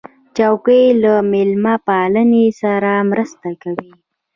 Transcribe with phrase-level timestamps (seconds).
[0.37, 3.91] چوکۍ له میلمهپالۍ سره مرسته کوي.